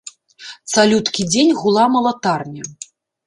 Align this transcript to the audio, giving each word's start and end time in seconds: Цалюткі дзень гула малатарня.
Цалюткі 0.75 1.21
дзень 1.35 1.53
гула 1.63 1.85
малатарня. 1.97 2.63